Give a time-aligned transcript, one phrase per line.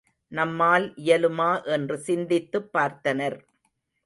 [0.31, 3.37] நம்மால் இயலுமா என்று சிந்தித்துப் பார்த்தனர்.